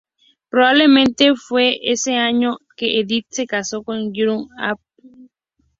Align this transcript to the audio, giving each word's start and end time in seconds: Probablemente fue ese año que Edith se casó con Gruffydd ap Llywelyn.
Probablemente 0.49 1.35
fue 1.35 1.77
ese 1.83 2.15
año 2.15 2.57
que 2.75 2.99
Edith 2.99 3.27
se 3.29 3.45
casó 3.45 3.83
con 3.83 4.11
Gruffydd 4.11 4.49
ap 4.57 4.79
Llywelyn. 5.03 5.29